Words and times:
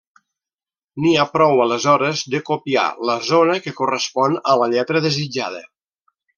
N'hi 1.03 1.11
ha 1.17 1.25
prou 1.33 1.61
aleshores 1.65 2.23
de 2.37 2.41
copiar 2.49 2.87
la 3.11 3.19
zona 3.29 3.61
que 3.67 3.77
correspon 3.83 4.41
a 4.55 4.59
la 4.65 4.73
lletra 4.75 5.07
desitjada. 5.09 5.65